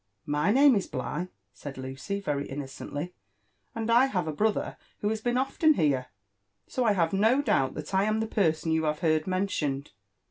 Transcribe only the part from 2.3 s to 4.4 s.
innocently, and I have a